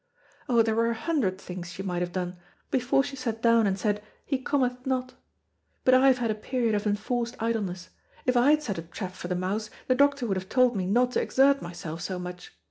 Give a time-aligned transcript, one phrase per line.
[0.49, 2.35] Oh, there were a hundred things she might have done,
[2.71, 5.13] before she sat down and said, 'He cometh not,'
[5.83, 7.89] But I have had a period of enforced idleness.
[8.25, 10.87] If I had set a trap for the mouse, the doctor would have told me
[10.87, 12.51] not to exert myself so much.'